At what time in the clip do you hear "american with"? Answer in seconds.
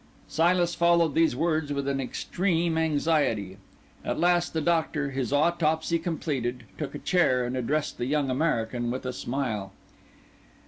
8.31-9.05